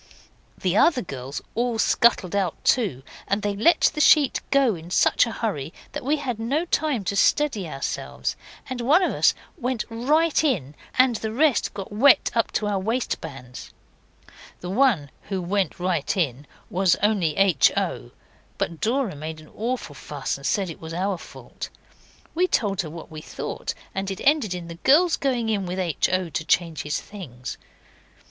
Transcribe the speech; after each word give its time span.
The 0.57 0.75
other 0.75 1.03
girls 1.03 1.43
all 1.53 1.77
scuttled 1.77 2.35
out 2.35 2.55
too, 2.63 3.03
and 3.27 3.43
they 3.43 3.55
let 3.55 3.91
the 3.93 4.01
sheet 4.01 4.41
go 4.49 4.73
in 4.73 4.89
such 4.89 5.27
a 5.27 5.31
hurry 5.31 5.71
that 5.91 6.03
we 6.03 6.17
had 6.17 6.39
no 6.39 6.65
time 6.65 7.03
to 7.03 7.15
steady 7.15 7.69
ourselves, 7.69 8.35
and 8.67 8.81
one 8.81 9.03
of 9.03 9.11
us 9.13 9.35
went 9.59 9.85
right 9.91 10.43
in, 10.43 10.73
and 10.97 11.17
the 11.17 11.31
rest 11.31 11.75
got 11.75 11.91
wet 11.91 12.31
up 12.33 12.51
to 12.53 12.65
our 12.65 12.79
waistbands. 12.79 13.69
The 14.61 14.71
one 14.71 15.11
who 15.29 15.39
went 15.39 15.79
right 15.79 16.17
in 16.17 16.47
was 16.71 16.95
only 17.03 17.37
H. 17.37 17.71
O.; 17.77 18.09
but 18.57 18.81
Dora 18.81 19.15
made 19.15 19.39
an 19.39 19.51
awful 19.55 19.93
fuss 19.93 20.35
and 20.35 20.47
said 20.47 20.71
it 20.71 20.81
was 20.81 20.95
our 20.95 21.19
fault. 21.19 21.69
We 22.33 22.47
told 22.47 22.81
her 22.81 22.89
what 22.89 23.11
we 23.11 23.21
thought, 23.21 23.75
and 23.93 24.09
it 24.09 24.19
ended 24.23 24.55
in 24.55 24.67
the 24.67 24.79
girls 24.83 25.15
going 25.15 25.49
in 25.49 25.67
with 25.67 25.77
H. 25.77 26.09
O. 26.09 26.29
to 26.29 26.43
change 26.45 26.81
his 26.81 26.99
things. 26.99 27.59